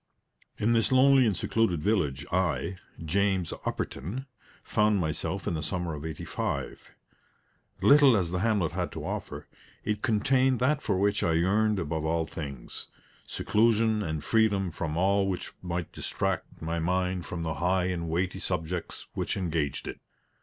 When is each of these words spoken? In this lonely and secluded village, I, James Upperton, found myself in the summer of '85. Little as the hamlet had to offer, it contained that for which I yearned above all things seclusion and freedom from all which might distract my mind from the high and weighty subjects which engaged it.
In 0.57 0.73
this 0.73 0.91
lonely 0.91 1.27
and 1.27 1.37
secluded 1.37 1.83
village, 1.83 2.25
I, 2.31 2.77
James 3.05 3.53
Upperton, 3.67 4.25
found 4.63 4.99
myself 4.99 5.47
in 5.47 5.53
the 5.53 5.61
summer 5.61 5.93
of 5.93 6.03
'85. 6.07 6.89
Little 7.83 8.17
as 8.17 8.31
the 8.31 8.39
hamlet 8.39 8.71
had 8.71 8.91
to 8.93 9.05
offer, 9.05 9.45
it 9.83 10.01
contained 10.01 10.57
that 10.59 10.81
for 10.81 10.97
which 10.97 11.21
I 11.21 11.33
yearned 11.33 11.77
above 11.77 12.03
all 12.03 12.25
things 12.25 12.87
seclusion 13.27 14.01
and 14.01 14.23
freedom 14.23 14.71
from 14.71 14.97
all 14.97 15.27
which 15.27 15.53
might 15.61 15.91
distract 15.91 16.63
my 16.63 16.79
mind 16.79 17.27
from 17.27 17.43
the 17.43 17.53
high 17.61 17.85
and 17.85 18.09
weighty 18.09 18.39
subjects 18.39 19.05
which 19.13 19.37
engaged 19.37 19.87
it. 19.87 19.99